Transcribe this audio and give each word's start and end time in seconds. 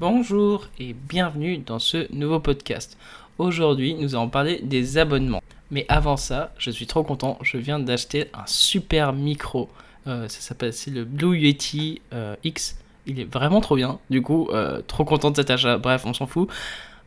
Bonjour 0.00 0.66
et 0.78 0.94
bienvenue 0.94 1.58
dans 1.58 1.78
ce 1.78 2.10
nouveau 2.10 2.40
podcast. 2.40 2.96
Aujourd'hui, 3.36 3.92
nous 3.92 4.14
allons 4.14 4.30
parler 4.30 4.58
des 4.62 4.96
abonnements. 4.96 5.42
Mais 5.70 5.84
avant 5.90 6.16
ça, 6.16 6.54
je 6.56 6.70
suis 6.70 6.86
trop 6.86 7.02
content, 7.02 7.36
je 7.42 7.58
viens 7.58 7.78
d'acheter 7.78 8.30
un 8.32 8.46
super 8.46 9.12
micro. 9.12 9.68
Euh, 10.06 10.26
ça 10.26 10.40
s'appelle 10.40 10.72
c'est 10.72 10.90
le 10.90 11.04
Blue 11.04 11.38
Yeti 11.38 12.00
euh, 12.14 12.34
X. 12.44 12.78
Il 13.04 13.20
est 13.20 13.30
vraiment 13.30 13.60
trop 13.60 13.76
bien. 13.76 13.98
Du 14.08 14.22
coup, 14.22 14.48
euh, 14.54 14.80
trop 14.86 15.04
content 15.04 15.32
de 15.32 15.36
cet 15.36 15.50
achat. 15.50 15.76
Bref, 15.76 16.06
on 16.06 16.14
s'en 16.14 16.26
fout. 16.26 16.48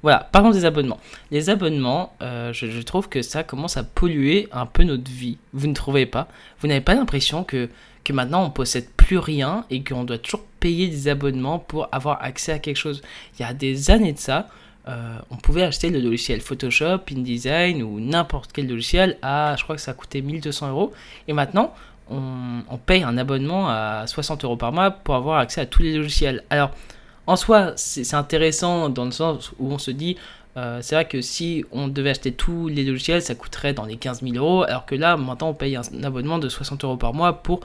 Voilà, 0.03 0.29
parlons 0.31 0.51
des 0.51 0.65
abonnements. 0.65 0.99
Les 1.31 1.49
abonnements, 1.49 2.13
je, 2.21 2.51
je, 2.51 2.81
trouve 2.81 3.09
que 3.09 3.21
ça 3.21 3.43
commence 3.43 3.77
à 3.77 3.83
polluer 3.83 4.47
un 4.51 4.65
peu 4.65 4.83
notre 4.83 5.09
vie. 5.09 5.37
Vous 5.53 5.67
ne 5.67 5.73
trouvez 5.73 6.05
pas? 6.05 6.27
Vous 6.59 6.67
n'avez 6.67 6.81
pas 6.81 6.93
l'impression 6.93 7.43
que 7.43 7.69
maintenant 8.11 8.43
on 8.43 8.49
possède 8.49 8.89
plus 8.97 9.17
rien 9.17 9.65
et 9.69 9.83
qu'on 9.83 10.03
doit 10.03 10.17
toujours 10.17 10.45
payer 10.59 10.87
des 10.89 11.07
abonnements 11.07 11.57
pour 11.57 11.87
avoir 11.91 12.21
accès 12.21 12.51
à 12.51 12.59
quelque 12.59 12.77
chose? 12.77 13.01
Il 13.39 13.43
y 13.43 13.45
a 13.45 13.53
des 13.53 13.91
années 13.91 14.13
de 14.13 14.19
ça, 14.19 14.49
euh, 14.87 15.17
on 15.31 15.37
pouvait 15.37 15.63
acheter 15.63 15.89
le 15.89 15.99
logiciel 15.99 16.41
Photoshop, 16.41 16.99
InDesign 17.11 17.83
ou 17.83 17.99
n'importe 17.99 18.51
quel 18.53 18.67
logiciel 18.67 19.17
à, 19.21 19.55
je 19.57 19.63
crois 19.63 19.75
que 19.75 19.81
ça 19.81 19.93
coûtait 19.93 20.21
1200 20.21 20.69
euros. 20.69 20.93
Et 21.27 21.33
maintenant, 21.33 21.73
on, 22.09 22.77
paye 22.85 23.03
un 23.03 23.17
abonnement 23.17 23.69
à 23.69 24.05
60 24.07 24.43
euros 24.43 24.57
par 24.57 24.73
mois 24.73 24.91
pour 24.91 25.15
avoir 25.15 25.39
accès 25.39 25.61
à 25.61 25.65
tous 25.65 25.81
les 25.83 25.95
logiciels. 25.95 26.43
Alors, 26.49 26.71
en 27.27 27.35
soi, 27.35 27.73
c'est 27.75 28.13
intéressant 28.15 28.89
dans 28.89 29.05
le 29.05 29.11
sens 29.11 29.51
où 29.59 29.71
on 29.71 29.77
se 29.77 29.91
dit, 29.91 30.17
euh, 30.57 30.79
c'est 30.81 30.95
vrai 30.95 31.07
que 31.07 31.21
si 31.21 31.63
on 31.71 31.87
devait 31.87 32.11
acheter 32.11 32.31
tous 32.31 32.67
les 32.67 32.83
logiciels, 32.83 33.21
ça 33.21 33.33
coûterait 33.35 33.73
dans 33.73 33.85
les 33.85 33.95
15 33.95 34.21
000 34.21 34.35
euros, 34.35 34.63
alors 34.63 34.85
que 34.85 34.95
là, 34.95 35.17
maintenant, 35.17 35.49
on 35.49 35.53
paye 35.53 35.75
un 35.75 36.03
abonnement 36.03 36.37
de 36.37 36.49
60 36.49 36.83
euros 36.83 36.97
par 36.97 37.13
mois 37.13 37.41
pour 37.41 37.61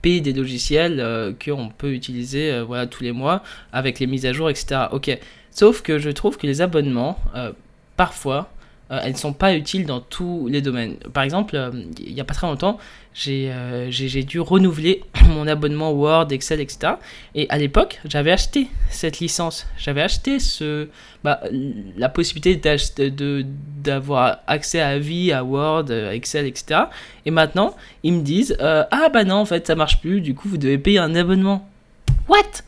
payer 0.00 0.20
des 0.20 0.32
logiciels 0.32 1.00
euh, 1.00 1.32
qu'on 1.32 1.68
peut 1.68 1.92
utiliser 1.92 2.52
euh, 2.52 2.64
voilà, 2.64 2.86
tous 2.86 3.02
les 3.02 3.12
mois 3.12 3.42
avec 3.72 3.98
les 3.98 4.06
mises 4.06 4.24
à 4.26 4.32
jour, 4.32 4.48
etc. 4.48 4.86
Ok. 4.92 5.16
Sauf 5.50 5.82
que 5.82 5.98
je 5.98 6.10
trouve 6.10 6.38
que 6.38 6.46
les 6.46 6.60
abonnements, 6.62 7.18
euh, 8.90 9.00
elles 9.02 9.12
ne 9.12 9.16
sont 9.16 9.32
pas 9.32 9.54
utiles 9.54 9.86
dans 9.86 10.00
tous 10.00 10.48
les 10.48 10.62
domaines. 10.62 10.96
Par 11.12 11.22
exemple, 11.22 11.58
il 11.98 12.14
n'y 12.14 12.20
a 12.20 12.24
pas 12.24 12.34
très 12.34 12.46
longtemps, 12.46 12.78
euh, 13.28 13.86
j'ai 13.90 14.22
dû 14.22 14.40
renouveler 14.40 15.02
mon 15.28 15.46
abonnement 15.46 15.92
Word, 15.92 16.28
Excel, 16.30 16.60
etc. 16.60 16.94
Et 17.34 17.46
à 17.50 17.58
l'époque, 17.58 18.00
j'avais 18.04 18.30
acheté 18.30 18.68
cette 18.88 19.18
licence. 19.18 19.66
J'avais 19.76 20.02
acheté 20.02 20.38
ce, 20.38 20.88
bah, 21.24 21.40
la 21.96 22.08
possibilité 22.08 22.60
d'avoir 23.82 24.38
accès 24.46 24.80
à 24.80 24.98
vie 24.98 25.32
à 25.32 25.44
Word, 25.44 25.90
Excel, 25.90 26.46
etc. 26.46 26.82
Et 27.26 27.30
maintenant, 27.30 27.76
ils 28.02 28.12
me 28.12 28.22
disent 28.22 28.56
euh, 28.60 28.84
Ah 28.90 29.08
bah 29.12 29.24
non, 29.24 29.36
en 29.36 29.44
fait, 29.44 29.66
ça 29.66 29.74
marche 29.74 30.00
plus, 30.00 30.20
du 30.20 30.34
coup, 30.34 30.48
vous 30.48 30.58
devez 30.58 30.78
payer 30.78 30.98
un 30.98 31.14
abonnement. 31.14 31.68
What? 32.28 32.62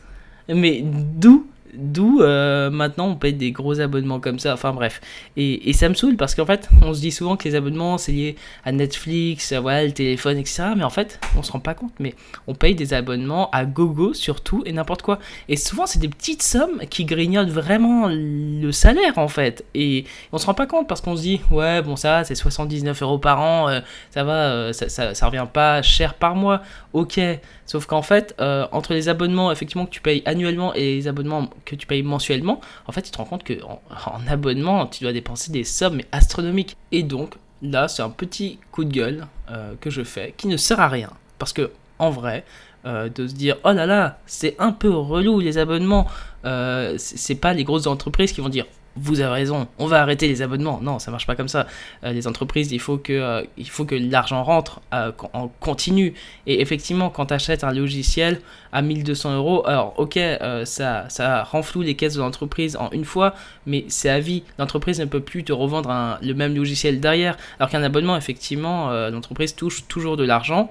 Mais 0.49 0.83
d'où? 0.83 1.47
D'où 1.75 2.21
euh, 2.21 2.69
maintenant 2.69 3.07
on 3.07 3.15
paye 3.15 3.33
des 3.33 3.51
gros 3.51 3.79
abonnements 3.79 4.19
comme 4.19 4.37
ça, 4.37 4.53
enfin 4.53 4.73
bref. 4.73 5.01
Et, 5.37 5.69
et 5.69 5.73
ça 5.73 5.89
me 5.89 5.95
saoule 5.95 6.17
parce 6.17 6.35
qu'en 6.35 6.45
fait 6.45 6.69
on 6.83 6.93
se 6.93 7.01
dit 7.01 7.11
souvent 7.11 7.35
que 7.35 7.45
les 7.47 7.55
abonnements 7.55 7.97
c'est 7.97 8.11
lié 8.11 8.35
à 8.63 8.71
Netflix, 8.71 9.51
à, 9.51 9.59
voilà, 9.59 9.85
le 9.85 9.91
téléphone, 9.91 10.37
etc. 10.37 10.65
Mais 10.77 10.83
en 10.83 10.91
fait 10.91 11.19
on 11.35 11.41
se 11.41 11.51
rend 11.51 11.59
pas 11.59 11.73
compte, 11.73 11.93
mais 11.99 12.13
on 12.45 12.53
paye 12.53 12.75
des 12.75 12.93
abonnements 12.93 13.49
à 13.51 13.65
gogo 13.65 14.13
surtout 14.13 14.61
et 14.67 14.71
n'importe 14.71 15.01
quoi. 15.01 15.17
Et 15.49 15.55
souvent 15.55 15.87
c'est 15.87 15.97
des 15.97 16.09
petites 16.09 16.43
sommes 16.43 16.79
qui 16.91 17.05
grignotent 17.05 17.49
vraiment 17.49 18.07
le 18.07 18.71
salaire 18.71 19.17
en 19.17 19.27
fait. 19.27 19.65
Et 19.73 20.05
on 20.31 20.37
se 20.37 20.45
rend 20.45 20.53
pas 20.53 20.67
compte 20.67 20.87
parce 20.87 21.01
qu'on 21.01 21.15
se 21.15 21.23
dit 21.23 21.41
ouais 21.49 21.81
bon 21.81 21.95
ça 21.95 22.23
c'est 22.23 22.35
79 22.35 23.01
euros 23.01 23.17
par 23.17 23.41
an, 23.41 23.69
euh, 23.69 23.79
ça 24.11 24.23
va, 24.23 24.51
euh, 24.51 24.73
ça, 24.73 24.89
ça, 24.89 25.15
ça, 25.15 25.25
revient 25.25 25.47
pas 25.51 25.81
cher 25.81 26.13
par 26.13 26.35
mois. 26.35 26.61
Ok, 26.93 27.19
sauf 27.65 27.87
qu'en 27.87 28.03
fait 28.03 28.35
entre 28.71 28.93
les 28.93 29.09
abonnements 29.09 29.51
effectivement 29.51 29.87
que 29.87 29.91
tu 29.91 30.01
payes 30.01 30.21
annuellement 30.25 30.75
et 30.75 30.95
les 30.97 31.07
abonnements 31.07 31.49
que 31.65 31.75
tu 31.75 31.87
payes 31.87 32.03
mensuellement, 32.03 32.61
en 32.87 32.91
fait, 32.91 33.01
tu 33.01 33.11
te 33.11 33.17
rends 33.17 33.25
compte 33.25 33.43
que 33.43 33.53
en, 33.63 33.81
abonnement, 34.27 34.85
tu 34.87 35.03
dois 35.03 35.13
dépenser 35.13 35.51
des 35.51 35.63
sommes 35.63 36.01
astronomiques. 36.11 36.77
Et 36.91 37.03
donc, 37.03 37.35
là, 37.61 37.87
c'est 37.87 38.01
un 38.01 38.09
petit 38.09 38.59
coup 38.71 38.83
de 38.83 38.91
gueule 38.91 39.27
euh, 39.51 39.73
que 39.79 39.89
je 39.89 40.03
fais 40.03 40.33
qui 40.37 40.47
ne 40.47 40.57
sert 40.57 40.79
à 40.79 40.87
rien. 40.87 41.09
Parce 41.39 41.53
que, 41.53 41.71
en 41.99 42.09
vrai, 42.09 42.43
euh, 42.85 43.07
de 43.09 43.27
se 43.27 43.33
dire 43.33 43.57
oh 43.63 43.71
là 43.71 43.85
là, 43.85 44.19
c'est 44.25 44.55
un 44.59 44.71
peu 44.71 44.89
relou 44.89 45.39
les 45.39 45.57
abonnements, 45.57 46.05
euh, 46.43 46.95
c'est 46.97 47.35
pas 47.35 47.53
les 47.53 47.63
grosses 47.63 47.87
entreprises 47.87 48.33
qui 48.33 48.41
vont 48.41 48.49
dire 48.49 48.65
vous 48.95 49.21
avez 49.21 49.31
raison, 49.31 49.67
on 49.79 49.87
va 49.87 50.01
arrêter 50.01 50.27
les 50.27 50.41
abonnements. 50.41 50.79
Non, 50.81 50.99
ça 50.99 51.09
marche 51.09 51.25
pas 51.25 51.35
comme 51.35 51.47
ça. 51.47 51.65
Euh, 52.03 52.11
les 52.11 52.27
entreprises, 52.27 52.71
il 52.71 52.79
faut 52.79 52.97
que, 52.97 53.13
euh, 53.13 53.43
il 53.57 53.67
faut 53.67 53.85
que 53.85 53.95
l'argent 53.95 54.43
rentre 54.43 54.81
euh, 54.93 55.11
en 55.33 55.47
continu. 55.47 56.13
Et 56.45 56.61
effectivement, 56.61 57.09
quand 57.09 57.27
tu 57.27 57.33
achètes 57.33 57.63
un 57.63 57.73
logiciel 57.73 58.39
à 58.71 58.81
1200 58.81 59.35
euros, 59.35 59.67
alors 59.67 59.93
ok, 59.97 60.19
ça, 60.65 61.05
ça 61.09 61.43
renfloue 61.43 61.81
les 61.81 61.95
caisses 61.95 62.15
de 62.15 62.19
l'entreprise 62.19 62.75
en 62.75 62.89
une 62.91 63.05
fois, 63.05 63.33
mais 63.65 63.85
c'est 63.87 64.09
à 64.09 64.19
vie. 64.19 64.43
L'entreprise 64.59 64.99
ne 64.99 65.05
peut 65.05 65.19
plus 65.19 65.43
te 65.43 65.53
revendre 65.53 66.17
le 66.21 66.33
même 66.33 66.55
logiciel 66.55 66.99
derrière. 66.99 67.37
Alors 67.59 67.69
qu'un 67.69 67.83
abonnement, 67.83 68.17
effectivement, 68.17 68.91
l'entreprise 69.09 69.55
touche 69.55 69.87
toujours 69.87 70.17
de 70.17 70.23
l'argent. 70.23 70.69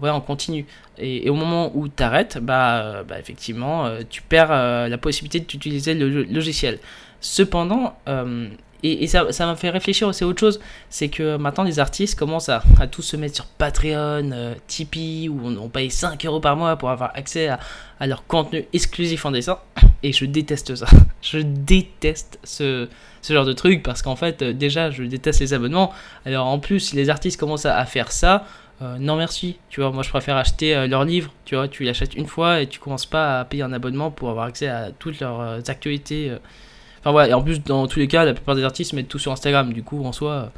ouais, 0.00 0.08
en 0.08 0.22
continu. 0.22 0.64
Et, 0.98 1.28
au 1.28 1.34
moment 1.34 1.70
où 1.74 1.88
tu 1.88 2.02
arrêtes, 2.02 2.38
bah, 2.40 3.02
bah, 3.06 3.18
effectivement, 3.18 3.90
tu 4.08 4.22
perds 4.22 4.88
la 4.88 4.98
possibilité 4.98 5.40
d'utiliser 5.40 5.92
le 5.92 6.22
logiciel. 6.24 6.78
Cependant, 7.22 7.94
euh, 8.08 8.48
et, 8.82 9.06
ça, 9.06 9.24
m'a 9.46 9.54
fait 9.54 9.70
réfléchir 9.70 10.08
aussi 10.08 10.24
à 10.24 10.26
autre 10.26 10.40
chose, 10.40 10.60
c'est 10.90 11.08
que 11.08 11.36
maintenant 11.36 11.62
les 11.62 11.78
artistes 11.78 12.18
commencent 12.18 12.48
à, 12.48 12.62
tous 12.90 13.02
se 13.02 13.16
mettre 13.16 13.36
sur 13.36 13.46
Patreon, 13.46 14.32
euh, 14.32 14.54
Tipeee, 14.66 15.28
où 15.28 15.40
on, 15.46 15.68
paye 15.68 15.88
5 15.88 16.26
euros 16.26 16.40
par 16.40 16.56
mois 16.56 16.74
pour 16.74 16.90
avoir 16.90 17.12
accès 17.14 17.48
à, 17.48 17.60
leur 18.08 18.26
contenu 18.26 18.66
exclusif 18.72 19.24
en 19.24 19.30
dessin. 19.30 19.60
Et 20.02 20.12
je 20.12 20.24
déteste 20.24 20.74
ça. 20.74 20.86
Je 21.22 21.38
déteste 21.38 22.40
ce, 22.42 22.88
genre 23.30 23.44
de 23.44 23.52
truc 23.52 23.84
parce 23.84 24.02
qu'en 24.02 24.16
fait, 24.16 24.42
euh, 24.42 24.52
déjà, 24.52 24.90
je 24.90 25.04
déteste 25.04 25.38
les 25.38 25.54
abonnements. 25.54 25.92
Alors 26.26 26.48
en 26.48 26.58
plus, 26.58 26.80
si 26.80 26.96
les 26.96 27.08
artistes 27.08 27.38
commencent 27.38 27.66
à, 27.66 27.84
faire 27.86 28.10
ça, 28.10 28.44
non 28.98 29.14
merci, 29.14 29.58
tu 29.68 29.80
vois, 29.80 29.92
moi 29.92 30.02
je 30.02 30.08
préfère 30.08 30.36
acheter 30.36 30.88
leur 30.88 31.04
livre, 31.04 31.32
tu 31.44 31.54
vois, 31.54 31.68
tu 31.68 31.84
l'achètes 31.84 32.16
une 32.16 32.26
fois 32.26 32.60
et 32.60 32.66
tu 32.66 32.80
commences 32.80 33.06
pas 33.06 33.38
à 33.38 33.44
payer 33.44 33.62
un 33.62 33.72
abonnement 33.72 34.10
pour 34.10 34.28
avoir 34.30 34.46
accès 34.46 34.66
à 34.66 34.90
toutes 34.90 35.20
leurs 35.20 35.70
actualités 35.70 36.32
Enfin 37.02 37.10
voilà, 37.10 37.30
et 37.30 37.34
en 37.34 37.42
plus, 37.42 37.60
dans 37.64 37.88
tous 37.88 37.98
les 37.98 38.06
cas, 38.06 38.24
la 38.24 38.32
plupart 38.32 38.54
des 38.54 38.62
artistes 38.62 38.92
mettent 38.92 39.08
tout 39.08 39.18
sur 39.18 39.32
Instagram. 39.32 39.72
Du 39.72 39.82
coup, 39.82 40.04
en 40.04 40.12
soi, 40.12 40.52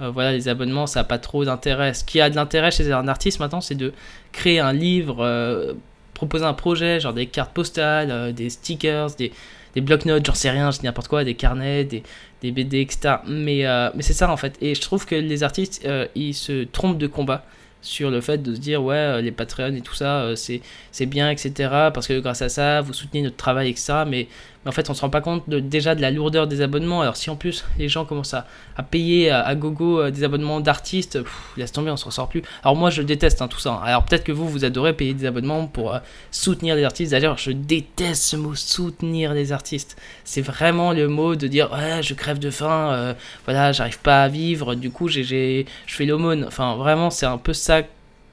euh, 0.00 0.10
voilà, 0.10 0.32
les 0.32 0.48
abonnements, 0.48 0.88
ça 0.88 1.00
n'a 1.00 1.04
pas 1.04 1.18
trop 1.18 1.44
d'intérêt. 1.44 1.94
Ce 1.94 2.02
qui 2.02 2.20
a 2.20 2.30
de 2.30 2.34
l'intérêt 2.34 2.72
chez 2.72 2.90
un 2.90 3.06
artiste 3.06 3.38
maintenant, 3.38 3.60
c'est 3.60 3.76
de 3.76 3.92
créer 4.32 4.58
un 4.58 4.72
livre, 4.72 5.24
euh, 5.24 5.74
proposer 6.12 6.44
un 6.44 6.52
projet, 6.52 6.98
genre 6.98 7.14
des 7.14 7.26
cartes 7.26 7.52
postales, 7.52 8.10
euh, 8.10 8.32
des 8.32 8.50
stickers, 8.50 9.12
des, 9.12 9.30
des 9.76 9.80
bloc-notes, 9.80 10.26
j'en 10.26 10.34
sais 10.34 10.50
rien, 10.50 10.72
je 10.72 10.80
dis 10.80 10.86
n'importe 10.86 11.06
quoi, 11.06 11.22
des 11.22 11.34
carnets, 11.34 11.84
des, 11.84 12.02
des 12.42 12.50
BD, 12.50 12.80
etc. 12.80 13.16
Mais, 13.28 13.64
mais 13.94 14.02
c'est 14.02 14.14
ça 14.14 14.30
en 14.32 14.36
fait. 14.36 14.56
Et 14.60 14.74
je 14.74 14.80
trouve 14.80 15.06
que 15.06 15.14
les 15.14 15.44
artistes, 15.44 15.86
ils 16.16 16.34
se 16.34 16.64
trompent 16.64 16.98
de 16.98 17.06
combat 17.06 17.44
sur 17.82 18.10
le 18.10 18.20
fait 18.22 18.38
de 18.38 18.54
se 18.54 18.60
dire 18.60 18.82
ouais 18.82 19.20
les 19.20 19.30
Patreon 19.30 19.74
et 19.74 19.82
tout 19.82 19.94
ça 19.94 20.32
c'est 20.36 21.04
bien 21.04 21.28
etc 21.28 21.52
parce 21.92 22.06
que 22.06 22.18
grâce 22.18 22.40
à 22.40 22.48
ça 22.48 22.80
vous 22.80 22.94
soutenez 22.94 23.20
notre 23.20 23.36
travail 23.36 23.68
etc 23.68 24.04
mais 24.06 24.26
mais 24.64 24.70
en 24.70 24.72
fait, 24.72 24.88
on 24.90 24.94
se 24.94 25.00
rend 25.00 25.10
pas 25.10 25.20
compte 25.20 25.48
de, 25.48 25.60
déjà 25.60 25.94
de 25.94 26.00
la 26.00 26.10
lourdeur 26.10 26.46
des 26.46 26.60
abonnements. 26.62 27.02
Alors, 27.02 27.16
si 27.16 27.30
en 27.30 27.36
plus 27.36 27.64
les 27.78 27.88
gens 27.88 28.04
commencent 28.04 28.34
à, 28.34 28.46
payer 28.90 29.30
à, 29.30 29.54
gogo 29.54 30.00
euh, 30.00 30.10
des 30.10 30.24
abonnements 30.24 30.60
d'artistes, 30.60 31.18
laisse 31.56 31.72
tomber, 31.72 31.90
on 31.90 31.96
se 31.96 32.04
ressort 32.04 32.28
plus. 32.28 32.42
Alors, 32.62 32.76
moi, 32.76 32.90
je 32.90 33.02
déteste 33.02 33.42
hein, 33.42 33.48
tout 33.48 33.58
ça. 33.58 33.80
Alors, 33.84 34.04
peut-être 34.04 34.24
que 34.24 34.32
vous, 34.32 34.48
vous 34.48 34.64
adorez 34.64 34.94
payer 34.94 35.14
des 35.14 35.26
abonnements 35.26 35.66
pour 35.66 35.94
euh, 35.94 35.98
soutenir 36.30 36.76
les 36.76 36.84
artistes. 36.84 37.12
D'ailleurs, 37.12 37.38
je 37.38 37.50
déteste 37.50 38.22
ce 38.22 38.36
mot 38.36 38.54
soutenir 38.54 39.34
les 39.34 39.52
artistes. 39.52 39.96
C'est 40.24 40.42
vraiment 40.42 40.92
le 40.92 41.08
mot 41.08 41.36
de 41.36 41.46
dire 41.46 41.70
ouais, 41.72 42.02
je 42.02 42.14
crève 42.14 42.38
de 42.38 42.50
faim, 42.50 42.90
euh, 42.92 43.14
voilà, 43.44 43.72
j'arrive 43.72 43.98
pas 43.98 44.22
à 44.22 44.28
vivre, 44.28 44.74
du 44.74 44.90
coup, 44.90 45.08
j'ai, 45.08 45.66
je 45.86 45.94
fais 45.94 46.06
l'aumône. 46.06 46.44
Enfin, 46.46 46.76
vraiment, 46.76 47.10
c'est 47.10 47.26
un 47.26 47.38
peu 47.38 47.52
ça. 47.52 47.82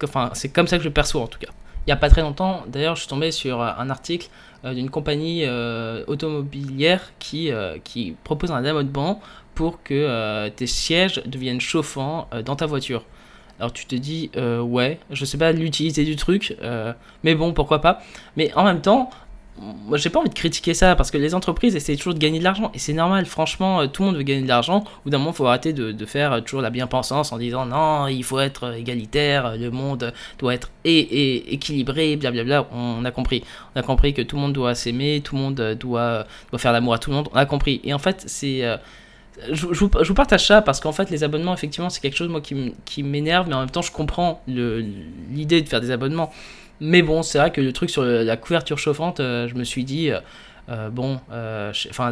Enfin, 0.03 0.31
c'est 0.33 0.49
comme 0.49 0.67
ça 0.67 0.77
que 0.77 0.83
je 0.83 0.89
perçois 0.89 1.21
en 1.21 1.27
tout 1.27 1.39
cas. 1.39 1.49
Il 1.85 1.89
n'y 1.89 1.93
a 1.93 1.97
pas 1.97 2.09
très 2.09 2.21
longtemps, 2.21 2.63
d'ailleurs, 2.67 2.95
je 2.95 3.01
suis 3.01 3.09
tombé 3.09 3.31
sur 3.31 3.61
un 3.61 3.89
article 3.89 4.29
euh, 4.63 4.75
d'une 4.75 4.91
compagnie 4.91 5.41
euh, 5.45 6.03
automobilière 6.05 7.13
qui, 7.17 7.51
euh, 7.51 7.77
propose 8.23 8.51
un 8.51 8.63
abonnement 8.63 9.19
pour 9.55 9.81
que 9.81 10.49
tes 10.49 10.67
sièges 10.67 11.21
deviennent 11.25 11.59
chauffants 11.59 12.29
dans 12.45 12.55
ta 12.55 12.65
voiture. 12.67 13.03
Alors 13.59 13.73
tu 13.73 13.85
te 13.85 13.95
dis, 13.95 14.31
ouais, 14.35 14.97
je 15.11 15.25
sais 15.25 15.37
pas 15.37 15.51
l'utilité 15.51 16.05
du 16.05 16.15
truc, 16.15 16.57
mais 17.23 17.35
bon, 17.35 17.53
pourquoi 17.53 17.79
pas. 17.79 18.01
Mais 18.37 18.51
en 18.55 18.63
même 18.63 18.81
temps, 18.81 19.09
moi 19.59 19.97
j'ai 19.97 20.09
pas 20.09 20.19
envie 20.19 20.29
de 20.29 20.33
critiquer 20.33 20.73
ça 20.73 20.95
parce 20.95 21.11
que 21.11 21.17
les 21.17 21.35
entreprises 21.35 21.75
essaient 21.75 21.95
toujours 21.95 22.13
de 22.13 22.19
gagner 22.19 22.39
de 22.39 22.43
l'argent 22.43 22.71
et 22.73 22.79
c'est 22.79 22.93
normal. 22.93 23.25
Franchement 23.25 23.81
euh, 23.81 23.87
tout 23.87 24.01
le 24.01 24.07
monde 24.07 24.17
veut 24.17 24.23
gagner 24.23 24.41
de 24.41 24.47
l'argent. 24.47 24.83
Ou 25.05 25.09
d'un 25.09 25.17
moment 25.17 25.33
faut 25.33 25.45
arrêter 25.45 25.73
de, 25.73 26.05
faire 26.05 26.33
euh, 26.33 26.41
toujours 26.41 26.61
la 26.61 26.69
bien-pensance 26.69 27.31
en 27.31 27.37
disant 27.37 27.65
non 27.65 28.07
il 28.07 28.23
faut 28.23 28.39
être 28.39 28.73
égalitaire 28.73 29.57
le 29.57 29.69
monde 29.69 30.13
doit 30.39 30.53
être 30.53 30.71
et, 30.83 31.53
équilibré 31.53 32.15
blablabla. 32.15 32.67
On 32.73 33.05
a 33.05 33.11
compris. 33.11 33.43
On 33.75 33.79
a 33.79 33.83
compris 33.83 34.13
que 34.13 34.21
tout 34.21 34.35
le 34.35 34.41
monde 34.41 34.53
doit 34.53 34.73
s'aimer 34.73 35.21
tout 35.23 35.35
le 35.35 35.41
monde 35.41 35.77
doit, 35.79 36.25
faire 36.57 36.71
l'amour 36.71 36.93
à 36.93 36.97
tout 36.97 37.09
le 37.09 37.17
monde. 37.17 37.29
On 37.33 37.35
a 37.35 37.45
compris. 37.45 37.81
Et 37.83 37.93
en 37.93 37.99
fait 37.99 38.23
c'est 38.25 38.63
euh, 38.63 38.77
je, 39.51 39.67
je, 39.73 39.79
vous 39.85 40.13
partage 40.13 40.45
ça 40.45 40.61
parce 40.61 40.79
qu'en 40.79 40.91
fait 40.91 41.09
les 41.09 41.23
abonnements 41.23 41.53
effectivement 41.53 41.89
c'est 41.89 42.01
quelque 42.01 42.17
chose 42.17 42.29
moi 42.29 42.41
qui 42.41 43.03
m'énerve 43.03 43.47
mais 43.47 43.55
en 43.55 43.59
même 43.59 43.69
temps 43.69 43.81
je 43.81 43.91
comprends 43.91 44.41
l'idée 44.47 45.61
de 45.61 45.69
faire 45.69 45.81
des 45.81 45.91
abonnements 45.91 46.31
mais 46.81 47.03
bon, 47.03 47.21
c'est 47.21 47.37
vrai 47.37 47.51
que 47.51 47.61
le 47.61 47.71
truc 47.73 47.91
sur 47.91 48.03
la 48.03 48.37
couverture 48.37 48.79
chauffante, 48.79 49.19
euh, 49.19 49.47
je 49.47 49.53
me 49.53 49.63
suis 49.63 49.83
dit, 49.83 50.09
euh, 50.69 50.89
bon, 50.89 51.19
enfin 51.29 52.11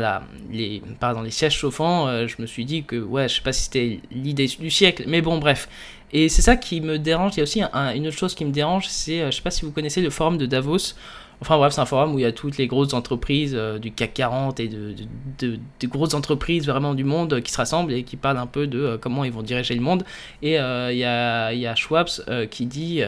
les, 0.52 0.84
pardon, 1.00 1.24
les 1.24 1.32
sièges 1.32 1.58
chauffants, 1.58 2.28
je 2.28 2.36
me 2.40 2.46
suis 2.46 2.66
dit 2.66 2.84
que 2.84 2.96
ouais, 2.96 3.28
je 3.28 3.38
sais 3.38 3.42
pas 3.42 3.52
si 3.52 3.64
c'était 3.64 4.00
l'idée 4.12 4.46
du 4.46 4.70
siècle, 4.70 5.06
mais 5.08 5.22
bon, 5.22 5.40
bref. 5.40 5.68
Et 6.12 6.30
c'est 6.30 6.44
ça 6.44 6.56
qui 6.56 6.82
me 6.82 7.00
dérange. 7.00 7.34
Il 7.36 7.38
y 7.38 7.40
a 7.42 7.44
aussi 7.44 7.62
une 7.64 8.08
autre 8.08 8.18
chose 8.18 8.36
qui 8.36 8.46
me 8.46 8.52
dérange, 8.52 8.88
c'est, 8.88 9.26
je 9.26 9.36
sais 9.36 9.42
pas 9.42 9.52
si 9.52 9.66
vous 9.66 9.72
connaissez 9.72 10.02
le 10.02 10.12
forum 10.12 10.38
de 10.38 10.46
Davos. 10.46 10.94
Enfin 11.42 11.58
bref, 11.58 11.74
c'est 11.74 11.82
un 11.82 11.86
forum 11.86 12.14
où 12.14 12.20
il 12.20 12.24
y 12.24 12.26
a 12.26 12.32
toutes 12.32 12.58
les 12.58 12.68
grosses 12.68 12.94
entreprises 12.94 13.56
du 13.82 13.92
CAC 13.92 14.14
40 14.14 14.60
et 14.60 14.68
de, 14.68 14.94
de, 15.40 15.88
grosses 15.88 16.14
entreprises 16.14 16.68
vraiment 16.68 16.94
du 16.94 17.06
monde 17.06 17.42
qui 17.42 17.52
se 17.52 17.58
rassemblent 17.58 17.94
et 17.94 18.04
qui 18.04 18.18
parlent 18.18 18.38
un 18.38 18.46
peu 18.46 18.68
de 18.68 19.00
comment 19.02 19.24
ils 19.24 19.32
vont 19.32 19.42
diriger 19.42 19.74
le 19.74 19.82
monde. 19.82 20.04
Et 20.44 20.56
il 20.56 20.98
y, 20.98 21.06
a, 21.06 21.54
y 21.54 21.66
a 21.66 21.76
Schwab 21.76 22.08
qui 22.52 22.66
dit 22.68 23.02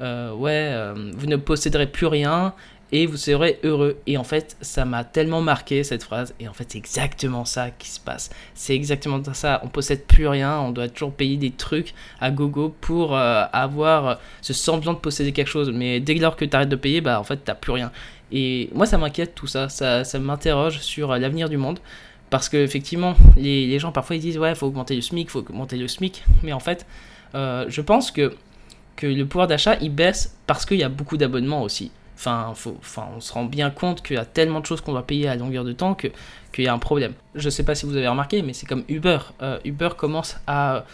ouais, 0.00 0.92
vous 1.16 1.26
ne 1.26 1.36
posséderez 1.36 1.86
plus 1.86 2.06
rien 2.06 2.54
et 2.94 3.06
vous 3.06 3.16
serez 3.16 3.58
heureux. 3.64 3.96
Et 4.06 4.16
en 4.16 4.22
fait, 4.22 4.56
ça 4.60 4.84
m'a 4.84 5.02
tellement 5.02 5.40
marqué 5.40 5.82
cette 5.82 6.04
phrase. 6.04 6.32
Et 6.38 6.46
en 6.46 6.52
fait, 6.52 6.66
c'est 6.70 6.78
exactement 6.78 7.44
ça 7.44 7.70
qui 7.70 7.88
se 7.88 7.98
passe. 7.98 8.30
C'est 8.54 8.74
exactement 8.74 9.20
ça. 9.32 9.60
On 9.64 9.68
possède 9.68 10.04
plus 10.04 10.28
rien. 10.28 10.60
On 10.60 10.70
doit 10.70 10.88
toujours 10.88 11.12
payer 11.12 11.36
des 11.36 11.50
trucs 11.50 11.92
à 12.20 12.30
gogo 12.30 12.72
pour 12.80 13.16
euh, 13.16 13.44
avoir 13.52 14.20
ce 14.42 14.52
semblant 14.52 14.92
de 14.92 14.98
posséder 14.98 15.32
quelque 15.32 15.48
chose. 15.48 15.72
Mais 15.72 15.98
dès 15.98 16.14
lors 16.14 16.36
que 16.36 16.44
tu 16.44 16.54
arrêtes 16.54 16.68
de 16.68 16.76
payer, 16.76 17.00
bah 17.00 17.18
en 17.18 17.24
fait, 17.24 17.40
t'as 17.44 17.54
plus 17.54 17.72
rien. 17.72 17.90
Et 18.30 18.70
moi, 18.72 18.86
ça 18.86 18.96
m'inquiète 18.96 19.34
tout 19.34 19.48
ça. 19.48 19.68
Ça, 19.68 20.04
ça 20.04 20.20
m'interroge 20.20 20.78
sur 20.78 21.16
l'avenir 21.16 21.48
du 21.48 21.56
monde. 21.56 21.80
Parce 22.30 22.48
que 22.48 22.56
effectivement, 22.58 23.16
les, 23.36 23.76
gens 23.80 23.90
parfois 23.90 24.14
ils 24.16 24.22
disent 24.22 24.38
ouais, 24.38 24.54
faut 24.54 24.66
augmenter 24.66 24.94
le 24.94 25.02
SMIC, 25.02 25.30
faut 25.30 25.40
augmenter 25.40 25.76
le 25.76 25.88
SMIC. 25.88 26.22
Mais 26.44 26.52
en 26.52 26.60
fait, 26.60 26.86
euh, 27.34 27.64
je 27.68 27.80
pense 27.80 28.12
que 28.12 28.34
le 29.06 29.26
pouvoir 29.26 29.46
d'achat 29.46 29.76
il 29.80 29.94
baisse 29.94 30.36
parce 30.46 30.64
qu'il 30.64 30.78
y 30.78 30.84
a 30.84 30.88
beaucoup 30.88 31.16
d'abonnements 31.16 31.62
aussi. 31.62 31.90
Enfin, 32.16 32.54
on 33.16 33.20
se 33.20 33.32
rend 33.32 33.44
bien 33.44 33.70
compte 33.70 34.02
qu'il 34.02 34.16
y 34.16 34.18
a 34.18 34.24
tellement 34.24 34.60
de 34.60 34.66
choses 34.66 34.80
qu'on 34.80 34.92
doit 34.92 35.06
payer 35.06 35.28
à 35.28 35.36
longueur 35.36 35.64
de 35.64 35.72
temps 35.72 35.94
qu'il 35.94 36.64
y 36.64 36.68
a 36.68 36.72
un 36.72 36.78
problème. 36.78 37.12
Je 37.34 37.46
ne 37.46 37.50
sais 37.50 37.64
pas 37.64 37.74
si 37.74 37.86
vous 37.86 37.96
avez 37.96 38.08
remarqué, 38.08 38.40
mais 38.42 38.52
c'est 38.52 38.66
comme 38.66 38.84
Uber. 38.88 39.18
Euh, 39.42 39.58
Uber 39.64 39.90
commence 39.96 40.36
à, 40.46 40.84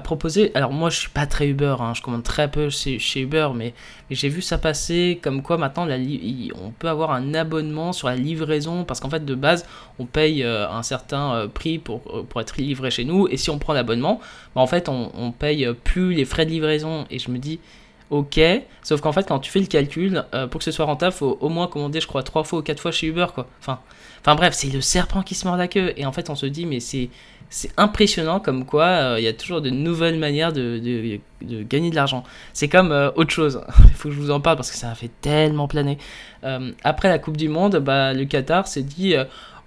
proposer. 0.00 0.50
Alors 0.54 0.72
moi, 0.72 0.90
je 0.90 0.98
suis 0.98 1.08
pas 1.08 1.26
très 1.26 1.48
Uber, 1.48 1.76
hein, 1.80 1.92
je 1.94 2.02
commande 2.02 2.22
très 2.22 2.50
peu 2.50 2.70
chez, 2.70 2.98
chez 2.98 3.20
Uber, 3.20 3.48
mais, 3.54 3.74
j'ai 4.10 4.28
vu 4.28 4.40
ça 4.40 4.56
passer 4.56 5.18
comme 5.22 5.42
quoi 5.42 5.58
maintenant 5.58 5.84
la 5.84 5.96
on 5.96 6.70
peut 6.70 6.88
avoir 6.88 7.10
un 7.10 7.34
abonnement 7.34 7.92
sur 7.92 8.08
la 8.08 8.16
livraison 8.16 8.84
parce 8.84 9.00
qu'en 9.00 9.10
fait 9.10 9.22
de 9.22 9.34
base 9.34 9.66
on 9.98 10.06
paye 10.06 10.42
euh, 10.42 10.66
un 10.66 10.82
certain 10.82 11.34
euh, 11.34 11.46
prix 11.46 11.78
pour, 11.78 12.00
pour 12.26 12.40
être 12.40 12.56
livré 12.56 12.90
chez 12.90 13.04
nous 13.04 13.28
et 13.28 13.36
si 13.36 13.50
on 13.50 13.58
prend 13.58 13.74
l'abonnement, 13.74 14.20
bah, 14.54 14.62
en 14.62 14.66
fait 14.66 14.88
on, 14.88 15.32
paye 15.32 15.68
plus 15.84 16.14
les 16.14 16.24
frais 16.24 16.46
de 16.46 16.50
livraison 16.50 17.04
et 17.10 17.18
je 17.18 17.30
me 17.30 17.38
dis 17.38 17.60
ok. 18.10 18.40
Sauf 18.82 19.00
qu'en 19.00 19.12
fait, 19.12 19.26
quand 19.28 19.38
tu 19.38 19.50
fais 19.50 19.60
le 19.60 19.66
calcul, 19.66 20.24
euh, 20.34 20.46
pour 20.46 20.58
que 20.58 20.64
ce 20.64 20.70
soit 20.70 20.84
rentable, 20.84 21.12
faut 21.12 21.38
au 21.40 21.48
moins 21.48 21.66
commander, 21.66 22.00
je 22.00 22.06
crois, 22.06 22.22
trois 22.22 22.44
fois 22.44 22.60
ou 22.60 22.62
quatre 22.62 22.80
fois 22.80 22.92
chez 22.92 23.06
Uber, 23.08 23.26
quoi. 23.34 23.46
Enfin, 23.60 23.80
enfin 24.20 24.34
bref, 24.34 24.54
c'est 24.54 24.70
le 24.70 24.80
serpent 24.80 25.22
qui 25.22 25.34
se 25.34 25.46
mord 25.46 25.56
la 25.56 25.68
queue. 25.68 25.92
Et 25.96 26.06
en 26.06 26.12
fait, 26.12 26.30
on 26.30 26.34
se 26.34 26.46
dit, 26.46 26.66
mais 26.66 26.80
c'est 26.80 27.10
c'est 27.50 27.70
impressionnant 27.76 28.40
comme 28.40 28.64
quoi 28.64 28.84
euh, 28.84 29.16
il 29.18 29.24
y 29.24 29.28
a 29.28 29.32
toujours 29.32 29.60
de 29.60 29.70
nouvelles 29.70 30.18
manières 30.18 30.52
de, 30.52 30.78
de, 30.78 31.62
gagner 31.62 31.90
de 31.90 31.94
l'argent. 31.94 32.24
C'est 32.52 32.68
comme 32.68 32.92
euh, 32.92 33.10
autre 33.16 33.30
chose, 33.30 33.60
il 33.84 33.94
faut 33.94 34.08
que 34.08 34.14
je 34.14 34.20
vous 34.20 34.30
en 34.30 34.40
parle 34.40 34.56
parce 34.56 34.70
que 34.70 34.76
ça 34.76 34.90
a 34.90 34.94
fait 34.94 35.10
tellement 35.20 35.68
planer. 35.68 35.98
après 36.84 37.08
la 37.08 37.18
Coupe 37.18 37.36
du 37.36 37.48
Monde, 37.48 37.76
bah, 37.76 38.12
le 38.12 38.24
Qatar 38.24 38.66
s'est 38.66 38.82
dit 38.82 39.16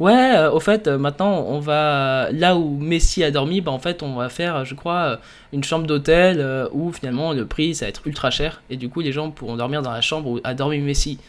Ouais, 0.01 0.35
euh, 0.35 0.51
au 0.51 0.59
fait, 0.59 0.87
euh, 0.87 0.97
maintenant, 0.97 1.45
on 1.47 1.59
va. 1.59 2.29
Là 2.31 2.55
où 2.55 2.79
Messi 2.79 3.23
a 3.23 3.29
dormi, 3.29 3.61
bah, 3.61 3.71
en 3.71 3.77
fait, 3.77 4.01
on 4.01 4.15
va 4.15 4.29
faire, 4.29 4.65
je 4.65 4.73
crois, 4.73 5.01
euh, 5.01 5.17
une 5.53 5.63
chambre 5.63 5.85
d'hôtel 5.85 6.43
où 6.71 6.91
finalement 6.91 7.33
le 7.33 7.45
prix, 7.45 7.75
ça 7.75 7.85
va 7.85 7.89
être 7.89 8.01
ultra 8.07 8.31
cher. 8.31 8.63
Et 8.71 8.77
du 8.77 8.89
coup, 8.89 9.01
les 9.01 9.11
gens 9.11 9.29
pourront 9.29 9.57
dormir 9.57 9.83
dans 9.83 9.91
la 9.91 10.01
chambre 10.01 10.27
où 10.27 10.39
a 10.43 10.55
dormi 10.55 10.79
Messi. 10.79 11.19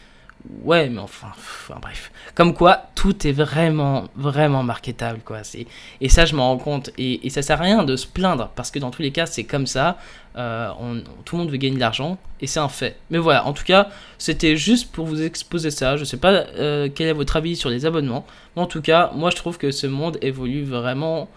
Ouais, 0.65 0.89
mais 0.89 1.00
enfin, 1.00 1.29
enfin, 1.31 1.79
bref. 1.81 2.11
Comme 2.35 2.53
quoi, 2.53 2.87
tout 2.97 3.27
est 3.27 3.33
vraiment, 3.33 4.09
vraiment 4.17 4.65
marketable, 4.65 5.21
quoi. 5.25 5.43
Et 6.00 6.09
ça, 6.09 6.25
je 6.25 6.35
m'en 6.35 6.49
rends 6.49 6.59
compte. 6.59 6.91
Et, 6.99 7.31
ça 7.31 7.43
sert 7.43 7.61
à 7.61 7.65
rien 7.65 7.85
de 7.85 7.94
se 7.94 8.06
plaindre, 8.06 8.50
parce 8.56 8.71
que 8.71 8.79
dans 8.81 8.91
tous 8.91 9.03
les 9.03 9.12
cas, 9.12 9.27
c'est 9.27 9.44
comme 9.44 9.67
ça. 9.67 9.99
Euh, 10.37 10.71
tout 11.25 11.37
le 11.37 11.43
monde 11.43 11.50
veut 11.50 11.59
gagner 11.59 11.77
de 11.77 11.81
l'argent, 11.81 12.19
et 12.41 12.49
c'est 12.49 12.59
un 12.59 12.69
fait. 12.69 12.97
Mais 13.11 13.19
voilà, 13.19 13.47
en 13.47 13.53
tout 13.53 13.65
cas, 13.65 13.89
c'était 14.19 14.56
juste 14.56 14.91
pour 14.91 15.06
vous 15.06 15.23
exposer 15.23 15.71
ça. 15.71 15.97
Je 15.97 16.05
sais 16.05 16.17
pas 16.17 16.33
euh, 16.33 16.89
quel 16.93 17.06
est 17.06 17.12
votre 17.12 17.37
avis 17.37 17.55
sur 17.55 17.71
les 17.71 17.87
abonnements. 17.87 18.27
Mais 18.56 18.62
en 18.62 18.67
tout 18.67 18.83
cas, 18.83 19.12
moi, 19.15 19.31
je 19.31 19.37
trouve 19.37 19.59
que 19.59 19.71
ce 19.71 19.87
monde 19.87 20.19
évolue 20.23 20.65
vraiment, 20.65 21.29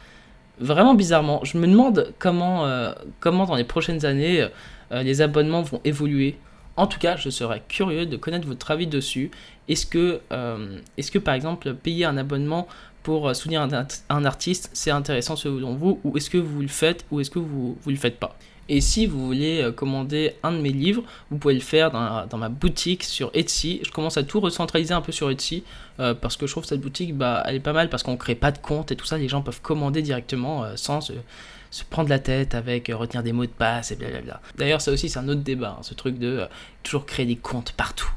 vraiment 0.60 0.96
bizarrement. 0.96 1.42
Je 1.44 1.60
me 1.60 1.68
demande 1.68 2.12
comment, 2.18 2.66
euh, 2.66 2.92
comment 3.19 3.46
dans 3.46 3.56
les 3.56 3.66
prochaines 3.66 4.06
années, 4.06 4.48
les 4.92 5.22
abonnements 5.22 5.62
vont 5.62 5.81
évoluer. 5.84 6.38
En 6.77 6.88
tout 6.88 7.00
cas, 7.00 7.16
je 7.16 7.30
serais 7.30 7.63
curieux 7.68 8.06
de 8.06 8.18
connaître 8.18 8.48
votre 8.48 8.69
avis 8.72 8.88
dessus. 8.88 9.31
Est-ce 9.69 9.86
que, 9.86 10.19
euh, 10.31 10.80
que 11.12 11.19
par 11.19 11.33
exemple, 11.33 11.74
payer 11.74 12.06
un 12.06 12.18
abonnement 12.18 12.68
pour 13.04 13.30
euh, 13.30 13.33
soutenir 13.33 13.62
un, 14.10 14.25
artiste, 14.25 14.69
c'est 14.74 14.92
intéressant 14.92 15.36
selon 15.36 15.75
vous 15.75 16.00
Ou 16.04 16.18
est-ce 16.18 16.30
que 16.30 16.38
vous 16.38 16.62
le 16.62 16.68
faites 16.68 17.06
ou 17.12 17.22
est-ce 17.22 17.31
que 17.31 17.39
vous 17.39 17.77
ne 17.86 17.92
le 17.92 17.98
faites 17.98 18.19
pas? 18.19 18.38
Et 18.68 18.81
si 18.81 19.06
vous 19.06 19.25
voulez 19.25 19.62
euh, 19.62 19.72
commander 19.72 20.33
un 20.44 20.51
de 20.51 20.57
mes 20.57 20.72
livres, 20.72 21.04
vous 21.30 21.38
pouvez 21.38 21.54
le 21.54 21.60
faire 21.62 21.92
dans, 21.92 22.38
ma 22.38 22.50
boutique 22.50 23.04
sur 23.04 23.30
Etsy. 23.33 23.80
Je 23.86 23.92
commence 23.92 24.18
à 24.18 24.24
tout 24.24 24.42
recentraliser 24.42 24.94
un 24.94 25.01
peu 25.01 25.12
sur 25.12 25.30
Etsy 25.30 25.63
parce 25.98 26.36
que 26.36 26.45
je 26.45 26.51
trouve 26.51 26.66
cette 26.66 26.81
boutique, 26.81 27.16
bah, 27.16 27.42
elle 27.45 27.56
est 27.56 27.60
pas 27.62 27.71
mal 27.71 27.89
parce 27.89 28.04
qu'on 28.04 28.13
ne 28.13 28.18
crée 28.18 28.36
pas 28.36 28.51
de 28.51 28.57
compte 28.57 28.92
et 28.92 28.98
tout 28.98 29.06
ça. 29.06 29.18
Les 29.18 29.30
gens 29.30 29.42
peuvent 29.42 29.62
commander 29.62 30.01
directement 30.01 30.66
sans 30.75 31.10
se 31.72 31.84
prendre 31.84 32.10
la 32.10 32.20
tête 32.20 32.56
avec 32.56 32.90
euh, 32.90 32.96
retenir 32.96 33.24
des 33.24 33.32
mots 33.32 33.46
de 33.46 33.52
passe 33.52 33.92
et 33.92 33.96
blablabla. 33.96 34.42
D'ailleurs, 34.58 34.82
ça 34.82 34.92
aussi, 34.92 35.10
c'est 35.10 35.20
un 35.20 35.28
autre 35.28 35.42
débat, 35.42 35.78
hein, 35.80 35.84
ce 35.84 35.94
truc 35.94 36.18
de 36.20 36.40
euh, 36.40 36.46
toujours 36.84 37.06
créer 37.06 37.26
des 37.26 37.36
comptes 37.36 37.72
partout. 37.74 38.10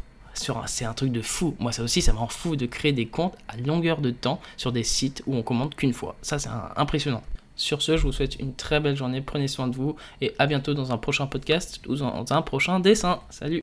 C'est 0.67 0.85
un 0.85 0.95
truc 0.95 1.11
de 1.11 1.21
fou. 1.21 1.57
Moi, 1.59 1.73
ça 1.73 1.83
aussi, 1.83 2.01
ça 2.01 2.13
m'en 2.13 2.29
fout 2.29 2.57
de 2.57 2.67
créer 2.67 2.93
des 2.93 3.07
comptes 3.07 3.35
à 3.49 3.57
longueur 3.57 4.01
de 4.01 4.11
temps 4.11 4.41
sur 4.57 4.71
des 4.71 4.85
sites 4.85 5.23
où 5.27 5.35
on 5.35 5.43
commande 5.43 5.75
qu'une 5.75 5.93
fois. 5.93 6.15
Ça, 6.23 6.39
c'est 6.39 6.49
impressionnant. 6.77 7.25
Sur 7.57 7.83
ce, 7.83 7.97
je 7.97 8.05
vous 8.05 8.13
souhaite 8.13 8.39
une 8.39 8.55
très 8.55 8.79
belle 8.79 8.95
journée. 8.95 9.21
Prenez 9.21 9.49
soin 9.49 9.67
de 9.67 9.75
vous 9.75 9.97
et 10.21 10.33
à 10.39 10.47
bientôt 10.47 10.75
dans 10.75 10.93
un 10.93 10.97
prochain 10.97 11.27
podcast 11.27 11.81
ou 11.89 11.97
dans 11.97 12.33
un 12.33 12.43
prochain 12.43 12.79
dessin. 12.79 13.21
Salut 13.31 13.57